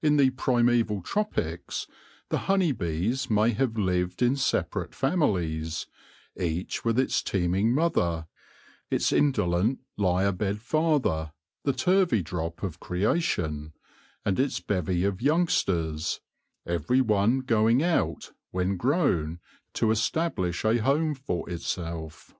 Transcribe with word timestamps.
In 0.00 0.16
the 0.16 0.30
primaeval 0.30 1.02
tropics 1.02 1.86
the 2.30 2.38
honey 2.48 2.72
bees 2.72 3.28
may 3.28 3.50
have 3.50 3.76
lived 3.76 4.22
in 4.22 4.34
separate 4.34 4.94
families, 4.94 5.86
each 6.34 6.82
with 6.82 6.98
its 6.98 7.22
teeming 7.22 7.74
mother, 7.74 8.26
its 8.90 9.12
indolent, 9.12 9.80
lie 9.98 10.22
abed 10.22 10.62
father— 10.62 11.32
the 11.64 11.74
Turveydrop 11.74 12.62
of 12.62 12.80
creation— 12.80 13.74
and 14.24 14.40
its 14.40 14.60
bevy 14.60 15.04
of 15.04 15.20
youngsters, 15.20 16.20
every 16.64 17.02
one 17.02 17.40
going 17.40 17.82
out, 17.82 18.32
when 18.52 18.78
grown, 18.78 19.40
to 19.74 19.90
establish 19.90 20.64
a 20.64 20.78
home 20.78 21.14
for 21.14 21.46
itself. 21.50 22.34